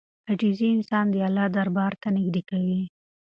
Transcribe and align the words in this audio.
عاجزي 0.29 0.67
انسان 0.75 1.05
د 1.09 1.15
الله 1.27 1.45
دربار 1.55 1.93
ته 2.01 2.07
نږدې 2.15 2.41
کوي. 2.49 2.81